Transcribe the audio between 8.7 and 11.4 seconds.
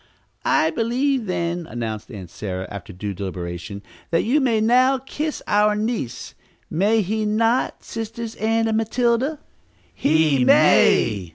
Matilda?" "He may!"